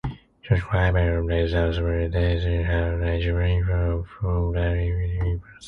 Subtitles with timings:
[0.41, 5.43] George Clymer and Elizabeth Meredith had nine children, four of whom died in infancy.